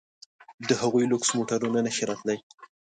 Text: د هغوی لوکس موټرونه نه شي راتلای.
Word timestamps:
د 0.67 0.69
هغوی 0.81 1.03
لوکس 1.11 1.29
موټرونه 1.37 1.79
نه 1.85 1.91
شي 1.95 2.03
راتلای. 2.09 2.37